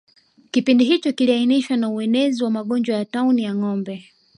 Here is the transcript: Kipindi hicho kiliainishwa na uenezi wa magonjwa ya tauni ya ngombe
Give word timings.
Kipindi 0.51 0.83
hicho 0.85 1.13
kiliainishwa 1.13 1.77
na 1.77 1.89
uenezi 1.89 2.43
wa 2.43 2.51
magonjwa 2.51 2.95
ya 2.97 3.05
tauni 3.05 3.43
ya 3.43 3.55
ngombe 3.55 4.11